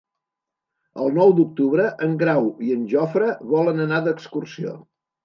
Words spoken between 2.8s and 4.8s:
Jofre volen anar d'excursió.